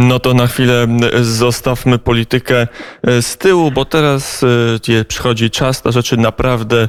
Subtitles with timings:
[0.00, 0.86] No to na chwilę
[1.20, 2.66] zostawmy politykę
[3.02, 4.44] e, z tyłu, bo teraz
[4.98, 6.88] e, przychodzi czas na rzeczy naprawdę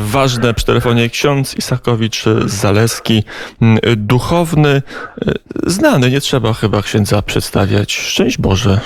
[0.00, 0.54] ważne.
[0.54, 3.24] Przy telefonie ksiądz Isakowicz Zaleski,
[3.96, 5.32] duchowny, e,
[5.66, 7.92] znany, nie trzeba chyba księdza przedstawiać.
[7.92, 8.80] Szczęść Boże.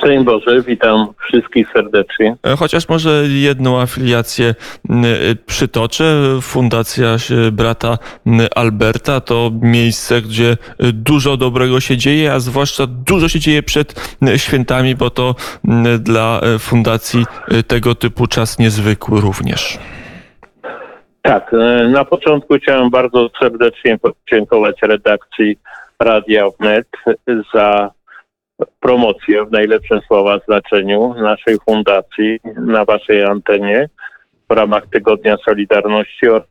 [0.00, 2.36] Szczęść Boże, witam wszystkich serdecznie.
[2.46, 4.54] E, chociaż może jedną afiliację e,
[5.46, 6.04] przytoczę.
[6.42, 7.16] Fundacja
[7.52, 7.98] brata
[8.54, 10.56] Alberta to miejsce, gdzie
[10.92, 15.34] dużo dobrego się dzieje, a zwłaszcza dużo się dzieje przed świętami, bo to
[15.98, 17.24] dla fundacji
[17.66, 19.78] tego typu czas niezwykły również.
[21.22, 25.58] Tak, e, na początku chciałem bardzo serdecznie podziękować redakcji
[26.00, 26.86] Radia Wnet
[27.54, 27.90] za
[28.80, 33.88] promocję w najlepszym słowa znaczeniu naszej fundacji na waszej antenie
[34.50, 36.48] w ramach Tygodnia Solidarności oraz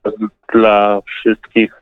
[0.53, 1.81] dla wszystkich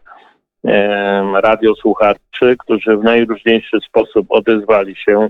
[0.68, 5.30] e, radiosłuchaczy, którzy w najróżniejszy sposób odezwali się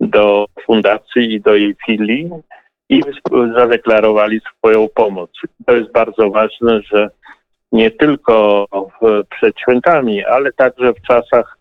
[0.00, 2.30] do fundacji i do jej filii
[2.88, 3.02] i
[3.56, 5.30] zadeklarowali swoją pomoc.
[5.66, 7.10] To jest bardzo ważne, że
[7.72, 8.66] nie tylko
[9.30, 11.58] przed świętami, ale także w czasach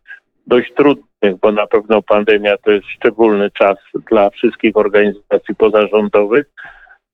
[0.47, 1.08] dość trudnych,
[1.41, 3.77] bo na pewno pandemia to jest szczególny czas
[4.11, 6.45] dla wszystkich organizacji pozarządowych,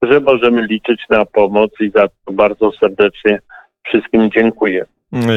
[0.02, 3.40] że możemy liczyć na pomoc i za to bardzo serdecznie
[3.84, 4.86] wszystkim dziękuję.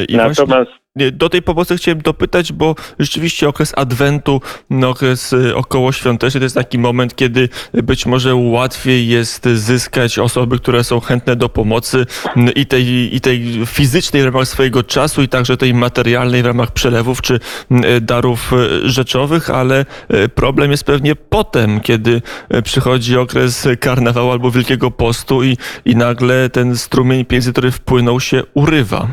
[0.08, 0.70] I Natomiast
[1.12, 6.54] do tej pomocy chciałem dopytać, bo rzeczywiście okres Adwentu, no, okres y, okołoświąteczny to jest
[6.54, 12.54] taki moment, kiedy być może łatwiej jest zyskać osoby, które są chętne do pomocy mm,
[12.54, 16.70] i tej, i tej fizycznej w ramach swojego czasu, i także tej materialnej w ramach
[16.70, 22.22] przelewów czy mm, darów y, rzeczowych, ale y, problem jest pewnie potem, kiedy
[22.64, 28.42] przychodzi okres karnawału albo Wielkiego Postu i, i nagle ten strumień pieniędzy, który wpłynął się
[28.54, 29.08] urywa.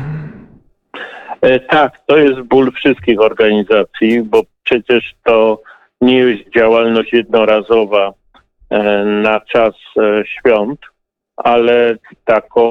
[1.46, 5.62] E, tak, to jest ból wszystkich organizacji, bo przecież to
[6.00, 8.12] nie jest działalność jednorazowa
[8.70, 10.80] e, na czas e, świąt,
[11.36, 12.70] ale taką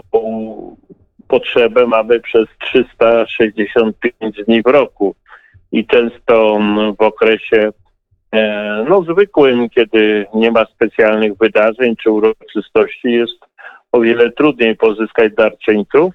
[1.28, 5.16] potrzebę mamy przez 365 dni w roku.
[5.72, 6.60] I często
[7.00, 7.70] w okresie
[8.90, 13.40] no, zwykłym, kiedy nie ma specjalnych wydarzeń czy uroczystości, jest
[13.92, 16.14] o wiele trudniej pozyskać darczyńców.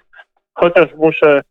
[0.54, 1.42] Chociaż muszę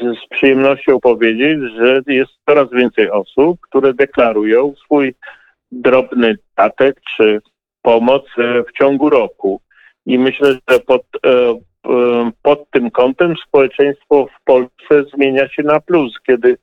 [0.00, 5.14] z przyjemnością powiedzieć, że jest coraz więcej osób, które deklarują swój
[5.72, 7.40] drobny datek czy
[7.82, 9.60] pomoc e, w ciągu roku.
[10.06, 11.60] I myślę, że pod, e,
[12.42, 16.56] pod tym kątem społeczeństwo w Polsce zmienia się na plus, kiedy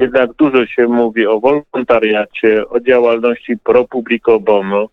[0.00, 4.88] jednak dużo się mówi o wolontariacie, o działalności pro publico bono.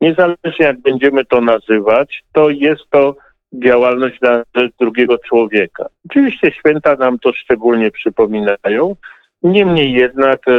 [0.00, 3.16] Niezależnie jak będziemy to nazywać, to jest to
[3.52, 5.86] działalność na rzecz drugiego człowieka.
[6.10, 8.96] Oczywiście święta nam to szczególnie przypominają,
[9.42, 10.52] niemniej jednak e,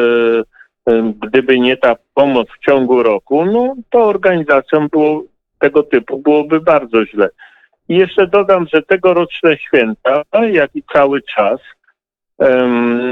[0.92, 5.24] e, gdyby nie ta pomoc w ciągu roku, no to organizacjom było,
[5.60, 7.30] tego typu byłoby bardzo źle.
[7.90, 10.22] I jeszcze dodam, że tegoroczne święta,
[10.52, 11.60] jak i cały czas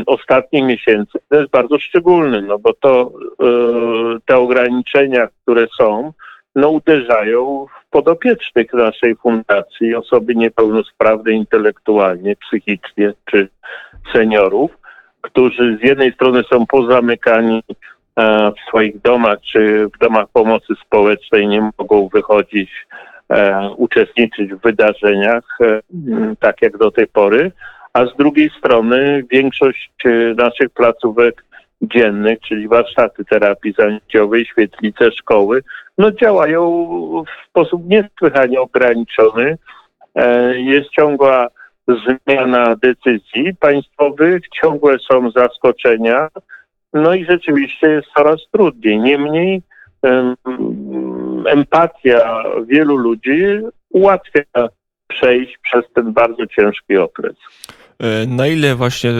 [0.06, 3.12] ostatnich miesięcy, to jest bardzo szczególny, no bo to
[3.44, 3.46] e,
[4.26, 6.14] te ograniczenia, które są,
[6.56, 13.50] no uderzają podopiecznych naszej fundacji, osoby niepełnosprawne intelektualnie, psychicznie czy
[14.14, 14.72] seniorów,
[15.22, 17.64] którzy z jednej strony są pozamykani
[18.16, 22.72] e, w swoich domach czy w domach pomocy społecznej, nie mogą wychodzić,
[23.30, 25.82] e, uczestniczyć w wydarzeniach, e,
[26.40, 27.52] tak jak do tej pory,
[27.94, 29.92] a z drugiej strony większość
[30.38, 31.44] naszych placówek
[31.82, 35.64] dziennych, czyli warsztaty terapii zajęciowej, świetlice, szkoły,
[35.98, 36.88] no działają
[37.24, 39.58] w sposób niesłychanie ograniczony.
[40.16, 41.48] E, jest ciągła
[41.88, 46.28] zmiana decyzji państwowych, ciągłe są zaskoczenia,
[46.94, 49.00] no i rzeczywiście jest coraz trudniej.
[49.00, 49.62] Niemniej
[51.46, 53.60] empatia wielu ludzi
[53.90, 54.42] ułatwia
[55.08, 57.36] przejść przez ten bardzo ciężki okres.
[58.02, 59.12] E, na ile właśnie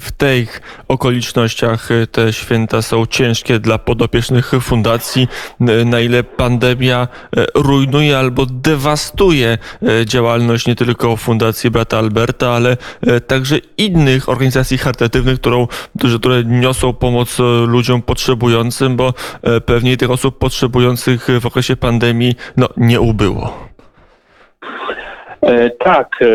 [0.00, 5.28] w tych okolicznościach e, te święta są ciężkie dla podopiecznych fundacji,
[5.60, 7.08] e, na ile pandemia
[7.54, 9.58] rujnuje albo dewastuje
[10.04, 12.76] działalność nie tylko Fundacji Brata Alberta, ale
[13.26, 15.66] także innych organizacji charytatywnych, którą,
[16.18, 19.14] które niosą pomoc ludziom potrzebującym, bo
[19.66, 23.71] pewnie tych osób potrzebujących w okresie pandemii no, nie ubyło.
[25.42, 26.26] E, tak, e,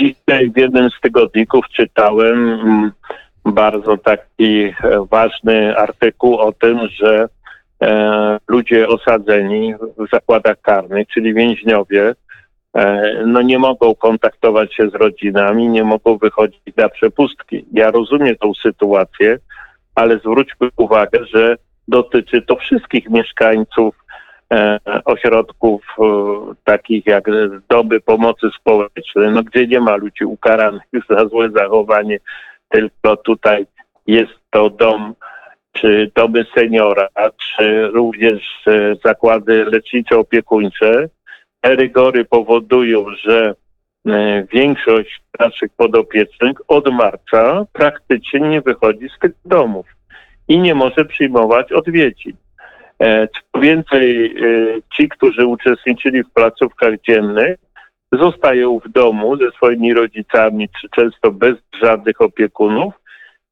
[0.00, 2.92] dzisiaj w jednym z tygodników czytałem mm,
[3.44, 4.72] bardzo taki e,
[5.10, 7.28] ważny artykuł o tym, że
[8.48, 12.14] ludzie osadzeni w zakładach karnych, czyli więźniowie,
[13.26, 17.64] no nie mogą kontaktować się z rodzinami, nie mogą wychodzić na przepustki.
[17.72, 19.38] Ja rozumiem tą sytuację,
[19.94, 21.56] ale zwróćmy uwagę, że
[21.88, 23.94] dotyczy to wszystkich mieszkańców
[25.04, 26.04] ośrodków e,
[26.64, 27.24] takich jak
[27.68, 32.18] doby pomocy społecznej, no, gdzie nie ma ludzi ukaranych za złe zachowanie,
[32.68, 33.66] tylko tutaj
[34.06, 35.14] jest to dom
[35.72, 41.08] czy domy seniora, czy również e, zakłady lecznicze-opiekuńcze.
[41.60, 43.54] Te rygory powodują, że
[44.08, 49.86] e, większość naszych podopiecznych od marca praktycznie nie wychodzi z tych domów
[50.48, 52.36] i nie może przyjmować odwiedzin.
[53.02, 54.34] E, Co więcej,
[54.96, 57.58] ci, którzy uczestniczyli w placówkach dziennych,
[58.12, 62.94] zostają w domu ze swoimi rodzicami, czy często bez żadnych opiekunów,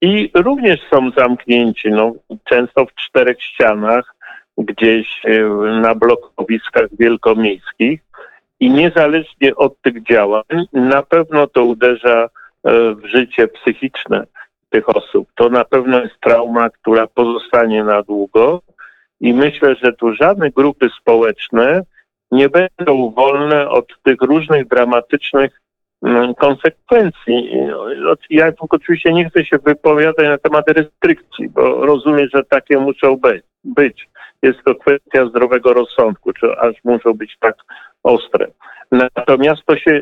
[0.00, 2.12] i również są zamknięci, no,
[2.44, 4.14] często w czterech ścianach,
[4.58, 5.40] gdzieś e,
[5.80, 8.00] na blokowiskach wielkomiejskich.
[8.60, 12.28] I niezależnie od tych działań, na pewno to uderza e,
[12.94, 14.26] w życie psychiczne
[14.70, 15.28] tych osób.
[15.34, 18.62] To na pewno jest trauma, która pozostanie na długo.
[19.20, 21.82] I myślę, że tu żadne grupy społeczne
[22.30, 25.60] nie będą wolne od tych różnych dramatycznych
[26.02, 27.50] Mm, konsekwencji.
[28.30, 33.16] Ja oczywiście nie chcę się wypowiadać na temat restrykcji, bo rozumiem, że takie muszą
[33.64, 34.08] być.
[34.42, 37.56] Jest to kwestia zdrowego rozsądku, czy aż muszą być tak
[38.02, 38.46] ostre.
[38.92, 40.00] Natomiast to się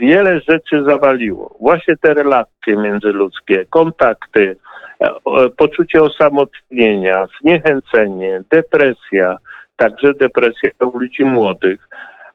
[0.00, 1.56] wiele rzeczy zawaliło.
[1.60, 4.56] Właśnie te relacje międzyludzkie, kontakty,
[5.00, 5.08] e,
[5.56, 9.36] poczucie osamotnienia, zniechęcenie, depresja,
[9.76, 11.88] także depresja u ludzi młodych.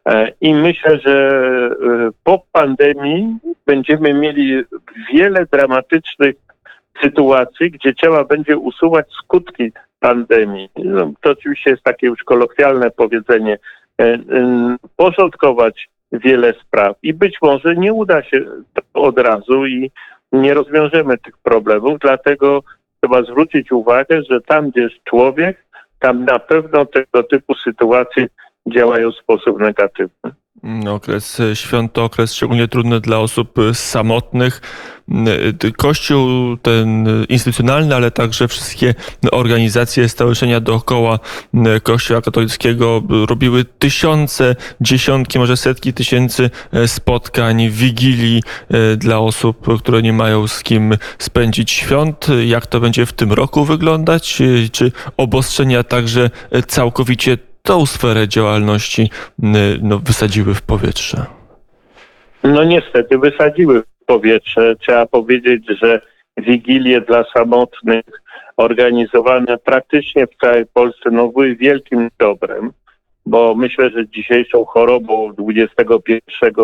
[0.06, 1.30] E, I myślę, że
[1.70, 4.64] e, po pandemii będziemy mieli
[5.14, 6.36] wiele dramatycznych
[7.02, 10.70] sytuacji, gdzie trzeba będzie usuwać skutki pandemii.
[10.78, 13.58] No, to oczywiście jest takie już kolokwialne powiedzenie,
[14.96, 18.46] porządkować wiele spraw i być może nie uda się
[18.94, 19.92] od razu i
[20.32, 22.64] nie rozwiążemy tych problemów, dlatego
[23.02, 25.66] trzeba zwrócić uwagę, że tam, gdzie jest człowiek,
[26.00, 28.28] tam na pewno tego typu sytuacje
[28.68, 30.32] działają w sposób negatywny.
[30.90, 34.62] Okres świąt to okres szczególnie trudny dla osób samotnych.
[35.78, 38.96] Kościół ten instytucjonalny, ale także wszystkie
[39.32, 41.20] organizacje, stowarzyszenia dookoła
[41.84, 46.50] Kościoła katolickiego robiły tysiące, dziesiątki, może setki tysięcy
[46.88, 48.44] spotkań, wigilii
[48.98, 52.28] dla osób, które nie mają z kim spędzić świąt.
[52.46, 54.42] Jak to będzie w tym roku wyglądać?
[54.72, 56.30] Czy obostrzenia także
[56.68, 59.10] całkowicie tą sferę działalności
[59.82, 61.26] no, wysadziły w powietrze?
[62.44, 64.76] No niestety wysadziły w powietrze.
[64.76, 66.02] Trzeba powiedzieć, że
[66.38, 68.04] wigilie dla samotnych
[68.58, 72.72] organizowane praktycznie w całej Polsce no, były wielkim dobrem,
[73.26, 76.22] bo myślę, że dzisiejszą chorobą XXI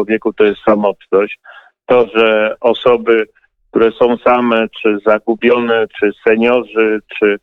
[0.07, 1.39] wieku to jest samotność.
[1.85, 3.27] To, że osoby,
[3.71, 7.39] które są same, czy zagubione, czy seniorzy, czy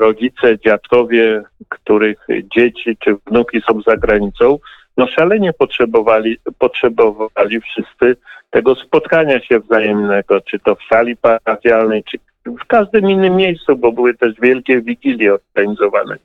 [0.00, 2.26] rodzice, dziadkowie, których
[2.56, 4.58] dzieci czy wnuki są za granicą,
[4.96, 8.16] no szalenie potrzebowali, potrzebowali wszyscy
[8.50, 13.92] tego spotkania się wzajemnego, czy to w sali parafialnej, czy w każdym innym miejscu, bo
[13.92, 16.16] były też wielkie wigilie organizowane.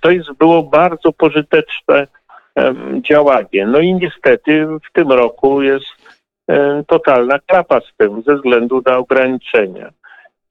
[0.00, 2.06] To jest, było bardzo pożyteczne
[3.00, 3.66] działanie.
[3.66, 5.86] No i niestety w tym roku jest
[6.86, 9.90] totalna klapa z tym ze względu na ograniczenia.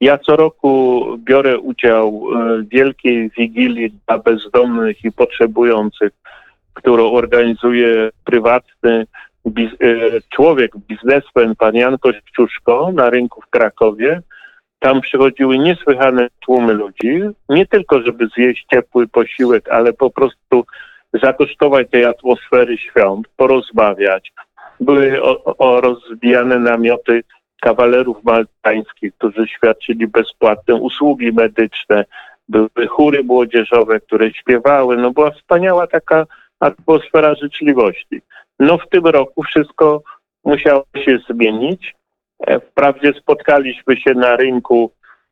[0.02, 6.12] Ja co roku biorę udział w wielkiej wigilii dla bezdomnych i potrzebujących,
[6.74, 9.06] którą organizuje prywatny
[9.46, 9.76] biz e,
[10.34, 14.22] człowiek, biznesmen, pan Jan Kościuszko na rynku w Krakowie.
[14.78, 20.64] Tam przychodziły niesłychane tłumy ludzi, nie tylko żeby zjeść ciepły posiłek, ale po prostu
[21.22, 24.32] zakosztować tej atmosfery świąt, porozmawiać.
[24.80, 27.22] Były o, o rozbijane namioty
[27.62, 32.04] kawalerów maltańskich, którzy świadczyli bezpłatne usługi medyczne,
[32.48, 34.96] były chóry młodzieżowe, które śpiewały.
[34.96, 36.26] No była wspaniała taka
[36.60, 38.22] atmosfera życzliwości.
[38.58, 40.02] No w tym roku wszystko
[40.44, 41.94] musiało się zmienić.
[42.46, 44.90] E, wprawdzie spotkaliśmy się na rynku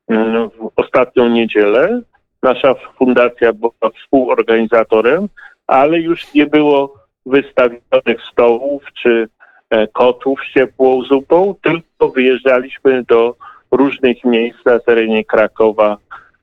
[0.08, 2.00] mm, w ostatnią niedzielę.
[2.42, 5.28] Nasza fundacja była współorganizatorem,
[5.66, 6.94] ale już nie było
[7.26, 9.28] wystawionych stołów czy
[9.92, 13.36] kotów z ciepłą zupą, tylko wyjeżdżaliśmy do
[13.70, 15.96] różnych miejsc na terenie Krakowa,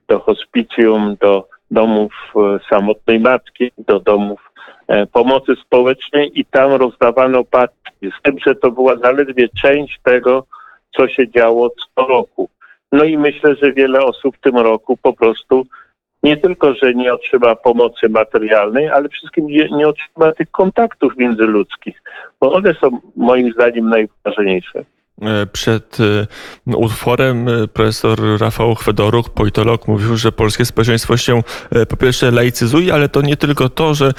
[0.08, 4.52] do hospicjum, do domów e, samotnej matki, do domów
[4.88, 8.12] e, pomocy społecznej i tam rozdawano paczki.
[8.20, 10.46] Z tym, że to była zaledwie część tego,
[10.98, 12.50] co się działo co roku.
[12.92, 15.66] No i myślę, że wiele osób w tym roku po prostu
[16.28, 22.02] nie tylko, że nie otrzyma pomocy materialnej, ale wszystkim nie, nie otrzyma tych kontaktów międzyludzkich,
[22.40, 24.84] bo one są moim zdaniem najważniejsze.
[25.22, 31.44] E, przed e, utworem e, profesor Rafał Chwedoruk, politolog, mówił, że polskie społeczeństwo się
[31.90, 34.14] po pierwsze laicyzuje, ale to nie tylko to, że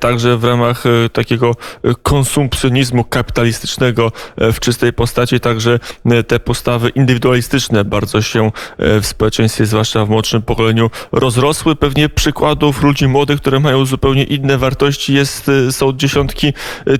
[0.00, 1.54] także w ramach takiego
[2.02, 5.78] konsumpcjonizmu kapitalistycznego w czystej postaci, także
[6.26, 11.76] te postawy indywidualistyczne bardzo się w społeczeństwie, zwłaszcza w młodszym pokoleniu, rozrosły.
[11.76, 16.52] Pewnie przykładów ludzi młodych, które mają zupełnie inne wartości, jest, są dziesiątki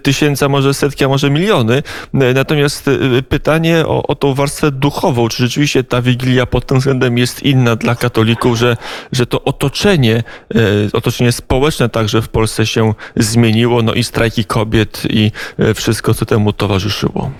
[0.03, 1.83] tysięcy, może setki, a może miliony.
[2.13, 2.91] Natomiast
[3.31, 5.29] pytanie o, o tą warstwę duchową.
[5.29, 8.77] Czy rzeczywiście ta Wigilia pod tym względem jest inna dla katolików, że,
[9.13, 10.59] że to otoczenie, e,
[10.93, 16.27] otoczenie społeczne także w Polsce się zmieniło, no i strajki kobiet i e, wszystko, co
[16.27, 17.31] temu towarzyszyło?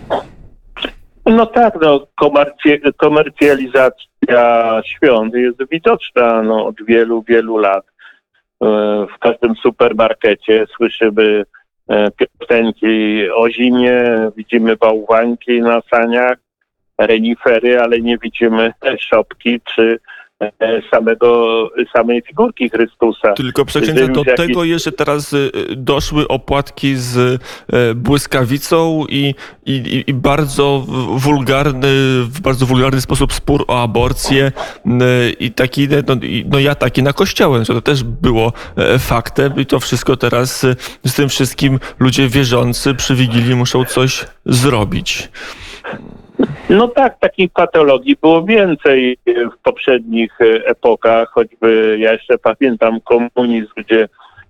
[1.27, 2.07] No tak, no,
[2.97, 7.85] komercjalizacja świąt jest widoczna no, od wielu, wielu lat.
[8.63, 8.67] E,
[9.17, 11.45] w każdym supermarkecie słyszymy
[12.17, 14.05] piosenki o zimie,
[14.37, 16.39] widzimy bałwanki na saniach,
[16.99, 20.20] renifery, ale nie widzimy szopki czy e,
[20.91, 23.33] samego, samej figurki Chrystusa.
[23.33, 24.37] Tylko przecięcie do jakiś...
[24.37, 27.17] tego jeszcze teraz y, doszły opłatki z
[27.73, 29.35] e, błyskawicą i,
[29.67, 30.85] i, i bardzo
[31.17, 31.89] wulgarny,
[32.25, 34.53] w bardzo wulgarny sposób spór o aborcję
[35.41, 36.17] i taki, no,
[36.51, 40.65] no ja taki na kościołem, że to też było e, faktem i to wszystko teraz
[40.65, 45.29] y, z tym wszystkim ludzie wierzący przy Wigilii muszą coś zrobić.
[46.71, 53.71] No tak, takich patologii było więcej w poprzednich e, epokach, choćby ja jeszcze pamiętam komunizm,
[53.77, 54.09] gdzie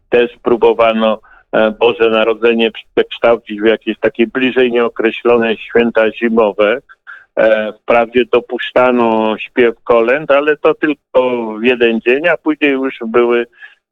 [0.08, 1.20] też próbowano
[1.52, 6.78] e, Boże Narodzenie przekształcić w jakieś takie bliżej nieokreślone święta zimowe.
[7.36, 13.46] E, wprawdzie dopuszczano śpiew kolęd, ale to tylko w jeden dzień, a później już były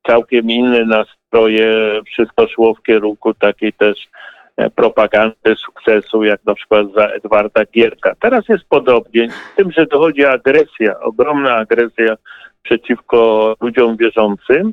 [0.06, 2.00] całkiem inne nastroje.
[2.06, 4.37] Wszystko szło w kierunku takiej też E,
[4.74, 8.14] propagandę sukcesu, jak na przykład za Edwarda Gierka.
[8.20, 12.16] Teraz jest podobnie, z tym, że dochodzi agresja, ogromna agresja
[12.62, 14.72] przeciwko ludziom wierzącym.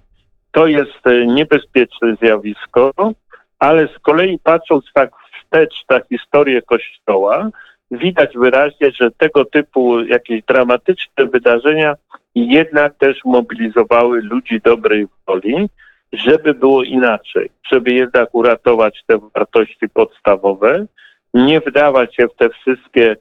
[0.52, 2.92] To jest e, niebezpieczne zjawisko,
[3.60, 7.50] ale z kolei patrząc tak wstecz na historię Kościoła,
[7.92, 11.96] widać wyraźnie, że tego typu jakieś dramatyczne wydarzenia
[12.36, 15.70] jednak też mobilizowały ludzi dobrej woli,
[16.14, 20.86] żeby było inaczej, żeby jednak uratować te wartości podstawowe,
[21.34, 23.16] nie wdawać się w te wszystkie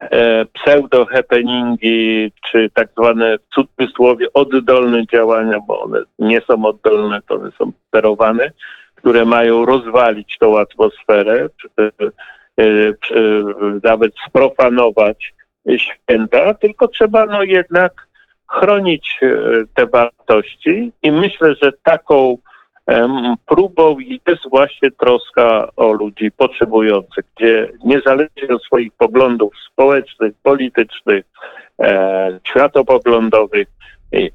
[0.00, 7.34] e, pseudo-happeningi, czy tak zwane w cudzysłowie oddolne działania, bo one nie są oddolne, to
[7.34, 8.50] one są sterowane,
[8.94, 11.90] które mają rozwalić tą atmosferę, czy,
[12.58, 13.44] e, czy,
[13.82, 15.34] nawet sprofanować
[15.76, 18.07] święta, tylko trzeba no jednak
[18.48, 19.28] chronić e,
[19.74, 22.38] te wartości i myślę, że taką
[23.46, 31.24] próbą jest właśnie troska o ludzi potrzebujących, gdzie niezależnie od swoich poglądów społecznych, politycznych,
[31.80, 33.68] e, światopoglądowych,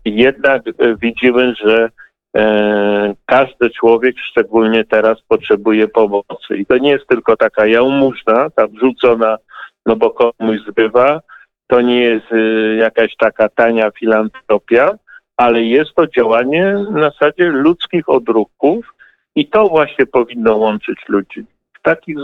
[0.05, 0.62] jednak
[1.01, 1.89] widzimy, że
[2.38, 6.58] e, każdy człowiek, szczególnie teraz, potrzebuje pomocy.
[6.58, 9.38] I to nie jest tylko taka jałmużna, tam rzucona,
[9.86, 11.22] no bo komuś zbywa,
[11.67, 14.91] to nie jest y, jakaś taka tania filantropia,
[15.38, 18.93] ale jest to działanie na zasadzie ludzkich odruchów
[19.36, 21.46] i to właśnie powinno łączyć ludzi.
[21.74, 22.17] W takich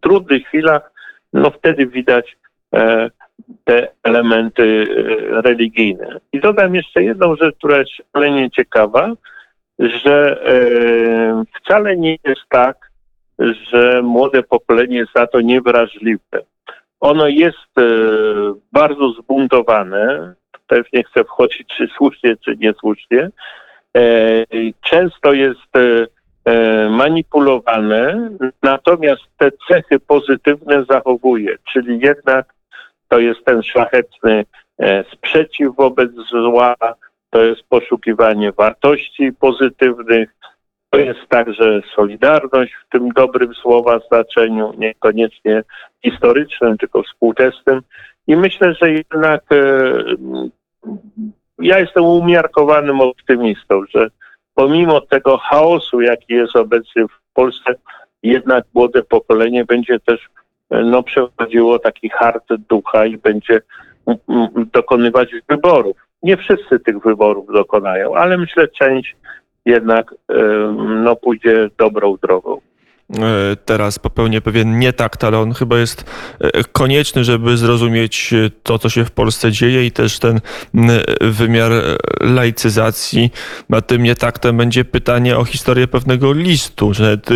[0.00, 0.92] trudnych chwilach,
[1.32, 2.36] no wtedy widać
[2.74, 3.10] e,
[3.64, 6.20] te elementy e, religijne.
[6.32, 9.12] I dodam jeszcze jedną rzecz, która jest szalenie ciekawa,
[9.78, 12.90] że e, wcale nie jest tak,
[13.38, 16.42] że młode pokolenie jest za to niewrażliwe
[17.00, 17.82] ono jest e,
[18.72, 20.34] bardzo zbuntowane.
[20.66, 23.30] Też nie chcę wchodzić, czy słusznie, czy niesłusznie.
[23.96, 24.02] E,
[24.80, 28.30] często jest e, manipulowane,
[28.62, 32.54] natomiast te cechy pozytywne zachowuje, czyli jednak
[33.08, 34.44] to jest ten szlachetny
[35.12, 36.74] sprzeciw wobec zła,
[37.30, 40.30] to jest poszukiwanie wartości pozytywnych,
[40.90, 45.62] to jest także solidarność w tym dobrym słowa znaczeniu, niekoniecznie
[46.04, 47.80] historycznym, tylko współczesnym.
[48.26, 49.92] I myślę, że jednak e,
[51.58, 54.08] ja jestem umiarkowanym optymistą, że
[54.54, 57.74] pomimo tego chaosu, jaki jest obecny w Polsce,
[58.22, 60.28] jednak młode pokolenie będzie też
[60.70, 63.60] e, no, przechodziło taki hart ducha i będzie
[64.72, 65.96] dokonywać wyborów.
[66.22, 69.16] Nie wszyscy tych wyborów dokonają, ale myślę, część
[69.66, 70.14] jednak
[70.76, 72.60] no, pójdzie dobrą drogą.
[73.64, 76.04] Teraz popełnia pewien nietakt, ale on chyba jest
[76.72, 80.40] konieczny, żeby zrozumieć to, co się w Polsce dzieje i też ten
[81.20, 81.72] wymiar
[82.20, 83.30] laicyzacji.
[83.72, 87.26] A tym nietaktem będzie pytanie o historię pewnego listu, że nawet,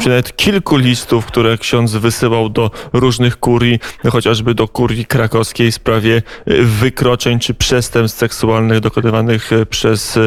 [0.00, 3.78] czy nawet kilku listów, które ksiądz wysyłał do różnych kurii,
[4.10, 6.22] chociażby do kurii krakowskiej w sprawie
[6.62, 10.18] wykroczeń czy przestępstw seksualnych dokonywanych przez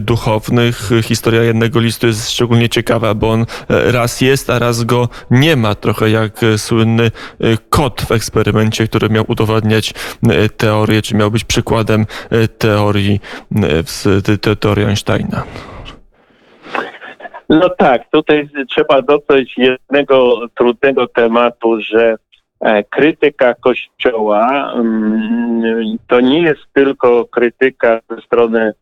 [0.00, 0.90] duchownych.
[1.02, 5.74] Historia jednego listu jest szczególnie ciekawa, bo on raz jest, a raz go nie ma.
[5.74, 7.10] Trochę jak słynny
[7.70, 9.94] kot w eksperymencie, który miał udowadniać
[10.56, 12.06] teorię, czy miał być przykładem
[12.58, 13.20] teorii,
[14.60, 15.42] teorii Einsteina.
[17.48, 22.16] No tak, tutaj trzeba dotknąć jednego trudnego tematu, że
[22.60, 28.72] e, krytyka Kościoła mm, to nie jest tylko krytyka ze strony e,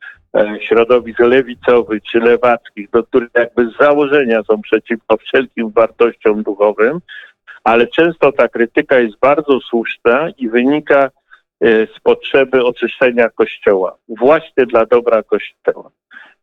[0.61, 7.01] środowisk lewicowych czy lewackich, do których jakby z założenia są przeciwko wszelkim wartościom duchowym,
[7.65, 11.11] ale często ta krytyka jest bardzo słuszna i wynika
[11.61, 15.91] e, z potrzeby oczyszczenia Kościoła, właśnie dla dobra Kościoła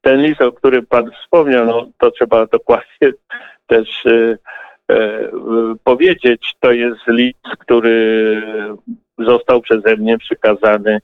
[0.02, 3.12] ten list, o którym Pan wspomniał, no, to trzeba dokładnie
[3.68, 4.38] też e,
[4.92, 5.30] e,
[5.84, 6.56] powiedzieć.
[6.60, 8.42] To jest list, który
[9.18, 11.02] został przeze mnie przekazany e,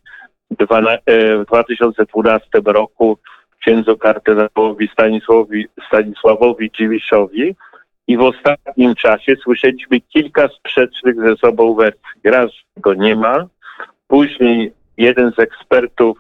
[0.52, 3.18] w 2012 roku
[3.60, 7.56] księdzu kardynałowi Stanisławowi, Stanisławowi Dziwiszowi
[8.08, 12.02] i w ostatnim czasie słyszeliśmy kilka sprzecznych ze sobą wersji.
[12.24, 13.48] Raz go nie ma,
[14.08, 16.18] później jeden z ekspertów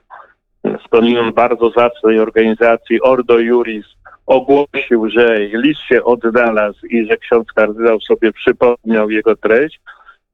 [0.85, 3.85] skądinąd bardzo zacnej organizacji Ordo Juris
[4.25, 9.79] ogłosił, że list się odnalazł i że ksiądz kardynał sobie przypomniał jego treść.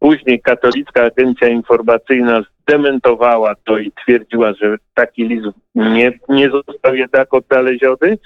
[0.04, 7.34] Później katolicka agencja informacyjna zdementowała to i twierdziła, że taki list nie, nie został jednak
[7.34, 8.18] odnaleziony,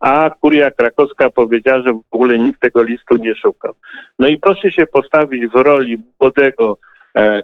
[0.00, 3.74] a kuria krakowska powiedziała, że w ogóle nikt tego listu nie szukał.
[4.18, 6.78] No i proszę się postawić w roli młodego
[7.16, 7.42] E,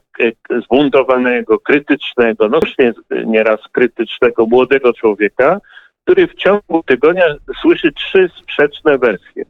[0.64, 2.92] zbuntowanego, krytycznego, no już nie,
[3.26, 5.60] nieraz krytycznego, młodego człowieka,
[6.04, 7.24] który w ciągu tygodnia
[7.62, 9.44] słyszy trzy sprzeczne wersje.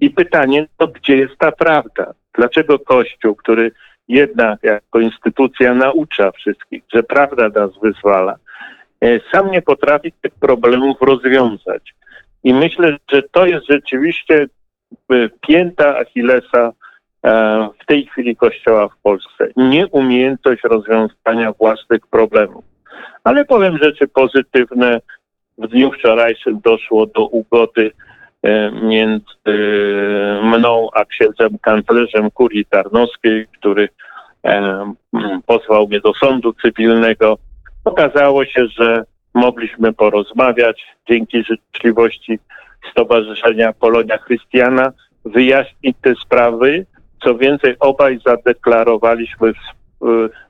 [0.00, 2.12] I pytanie, to gdzie jest ta prawda?
[2.34, 3.72] Dlaczego Kościół, który
[4.08, 8.36] jednak jako instytucja naucza wszystkich, że prawda nas wyzwala,
[9.00, 11.94] e, sam nie potrafi tych problemów rozwiązać.
[12.44, 14.46] I myślę, że to jest rzeczywiście
[15.10, 16.72] e, pięta Achillesa
[17.24, 19.48] E, w tej chwili Kościoła w Polsce.
[19.56, 22.64] Nieumiejętność rozwiązania własnych problemów.
[23.24, 25.00] Ale powiem rzeczy pozytywne.
[25.58, 27.90] W dniu wczorajszym doszło do ugody
[28.82, 29.24] między
[30.42, 33.88] mną a księdzem kanclerzem kurii tarnowskiej, który
[34.44, 34.92] e,
[35.46, 37.38] pozwał mnie do sądu cywilnego.
[37.84, 42.38] Okazało się, że mogliśmy porozmawiać dzięki życzliwości
[42.90, 44.92] Stowarzyszenia Polonia Chrystiana,
[45.24, 46.86] wyjaśnić te sprawy
[47.24, 49.52] co więcej, obaj zadeklarowaliśmy,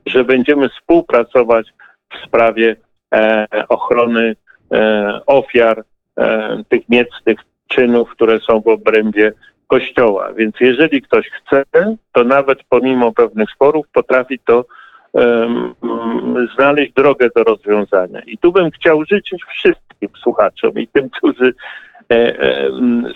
[0.07, 1.67] że będziemy współpracować
[2.13, 2.77] w sprawie
[3.15, 4.37] e, ochrony
[4.73, 5.85] e, ofiar
[6.19, 7.39] e, tych niecnych
[7.75, 9.33] czynów, które są w obrębie
[9.67, 10.33] Kościoła.
[10.33, 11.65] Więc jeżeli ktoś chce,
[12.13, 14.65] to nawet pomimo pewnych sporów potrafi to
[15.13, 15.75] um,
[16.55, 18.21] znaleźć drogę do rozwiązania.
[18.27, 21.55] I tu bym chciał życzyć wszystkim słuchaczom i tym, którzy
[22.13, 22.71] E, e,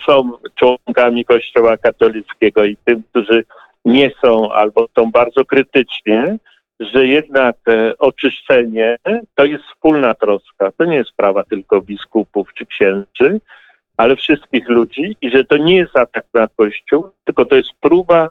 [0.05, 3.43] są członkami Kościoła katolickiego i tym, którzy
[3.85, 6.37] nie są albo są bardzo krytycznie,
[6.79, 8.97] że jednak e, oczyszczenie
[9.35, 10.71] to jest wspólna troska.
[10.77, 13.39] To nie jest sprawa tylko biskupów czy księży,
[13.97, 18.29] ale wszystkich ludzi i że to nie jest atak na Kościół, tylko to jest próba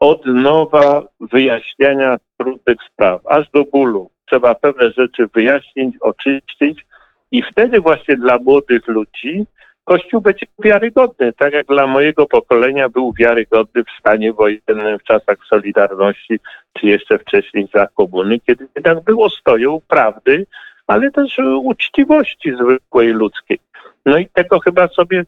[0.00, 4.10] od nowa wyjaśniania trudnych spraw, aż do bólu.
[4.26, 6.86] Trzeba pewne rzeczy wyjaśnić, oczyścić
[7.30, 9.46] i wtedy właśnie dla młodych ludzi
[9.84, 15.36] Kościół będzie wiarygodny, tak jak dla mojego pokolenia był wiarygodny w stanie wojennym w czasach
[15.48, 16.40] Solidarności,
[16.72, 20.46] czy jeszcze wcześniej za komuny, kiedy jednak było stoją prawdy,
[20.86, 23.58] ale też uczciwości zwykłej ludzkiej.
[24.06, 25.24] No i tego chyba sobie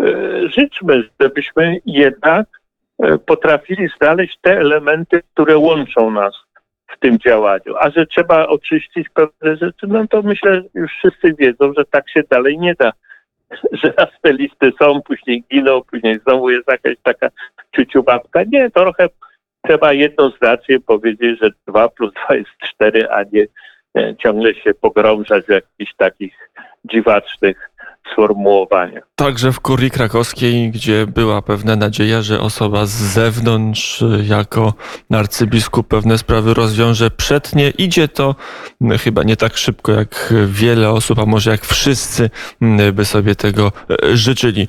[0.00, 0.04] e,
[0.48, 2.46] życzmy, żebyśmy jednak
[3.02, 6.34] e, potrafili znaleźć te elementy, które łączą nas
[6.86, 7.76] w tym działaniu.
[7.80, 12.10] A że trzeba oczyścić pewne rzeczy, no to myślę, że już wszyscy wiedzą, że tak
[12.10, 12.92] się dalej nie da
[13.82, 17.28] że raz te listy są, później giną, później znowu jest jakaś taka
[17.76, 18.42] ciuciubabka.
[18.52, 19.08] Nie, trochę
[19.66, 23.46] trzeba jednoznacznie powiedzieć, że 2 plus 2 jest 4, a nie
[23.96, 26.50] e, ciągle się pogrążać w jakichś takich
[26.84, 27.70] dziwacznych
[28.12, 29.00] sformułowania.
[29.16, 34.74] Także w kurii krakowskiej, gdzie była pewna nadzieja, że osoba z zewnątrz y, jako
[35.10, 38.34] arcybiskup pewne sprawy rozwiąże przednie, idzie to
[38.94, 42.30] y, chyba nie tak szybko jak wiele osób, a może jak wszyscy
[42.88, 43.72] y, by sobie tego
[44.12, 44.68] życzyli.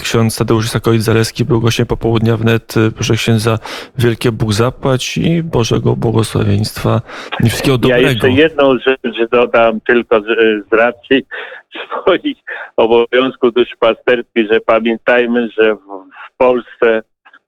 [0.00, 2.74] Ksiądz Tadeusz Sakowicz-Zaleski był gościem popołudnia wnet.
[2.94, 3.58] Proszę księdza,
[3.98, 7.00] wielkie Bóg zapłać i Bożego błogosławieństwa
[7.44, 8.08] i wszystkiego Ja dobrego.
[8.08, 10.24] jeszcze jedną rzecz dodam tylko z,
[10.70, 11.26] z racji
[11.74, 12.36] swoich
[12.76, 17.02] obowiązków duszpasterskich, że pamiętajmy, że w, Polsce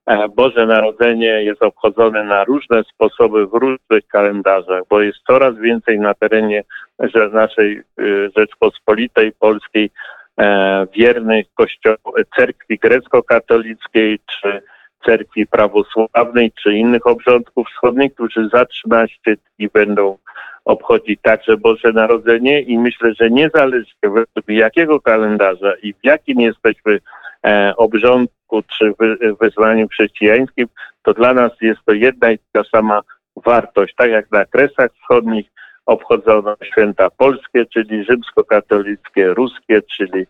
[0.05, 5.99] e, Boże Narodzenie jest obchodzone na różne sposoby w różnych kalendarzach, bo jest coraz więcej
[5.99, 6.63] na terenie
[7.33, 9.91] naszej y, Rzeczpospolitej Polskiej
[10.39, 11.95] e, wiernych kościoł,
[12.35, 14.61] cerkwi grecko-katolickiej czy
[15.05, 20.17] cerkwi prawosławnej czy innych obrządków wschodnich, którzy za 13 dni będą
[20.65, 26.99] obchodzić także Boże Narodzenie i myślę, że niezależnie według jakiego kalendarza i w jakim jesteśmy
[27.45, 30.67] e, obrządku czy wy, wyznaniu chrześcijańskim,
[31.03, 33.01] to dla nas jest to jedna i ta sama
[33.35, 33.93] wartość.
[33.97, 35.45] Tak jak na Kresach Wschodnich
[35.85, 40.25] obchodzono święta polskie, czyli rzymskokatolickie, ruskie, czyli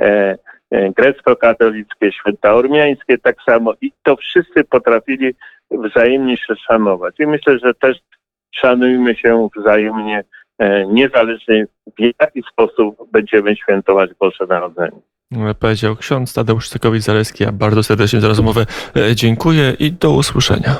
[0.00, 0.38] e,
[0.70, 5.34] e, grecko-katolickie, święta ormiańskie tak samo i to wszyscy potrafili
[5.70, 7.14] wzajemnie się szanować.
[7.20, 7.98] I myślę, że też
[8.54, 10.24] szanujmy się wzajemnie,
[10.58, 11.66] e, niezależnie
[11.98, 15.00] w jaki sposób będziemy świętować Boże Narodzenie.
[15.60, 17.44] Powiedział ksiądz Tadeusz Sakowicz-Zaleski.
[17.44, 20.76] Ja bardzo serdecznie za rozmowę e, dziękuję i do usłyszenia.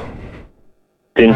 [1.19, 1.35] Dziękuję.